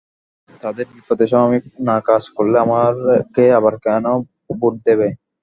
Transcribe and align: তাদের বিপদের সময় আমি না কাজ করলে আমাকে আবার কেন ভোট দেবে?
তাদের 0.61 0.85
বিপদের 0.93 1.27
সময় 1.31 1.47
আমি 1.49 1.57
না 1.87 1.97
কাজ 2.07 2.23
করলে 2.35 2.55
আমাকে 2.59 3.43
আবার 3.59 3.73
কেন 3.85 4.05
ভোট 4.51 4.73
দেবে? 4.87 5.07